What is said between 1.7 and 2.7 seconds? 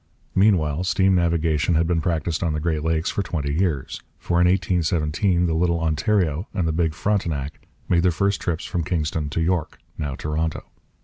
had been practised on the